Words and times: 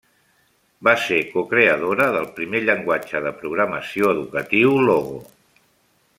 Va 0.87 0.93
ser 1.01 1.19
cocreadora 1.33 2.07
del 2.15 2.25
primer 2.39 2.63
llenguatge 2.65 3.21
de 3.27 3.35
programació 3.43 4.11
educatiu, 4.17 4.75
Logo. 4.89 5.23